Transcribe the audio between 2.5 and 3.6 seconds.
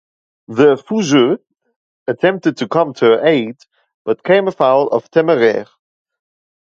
to come to her aid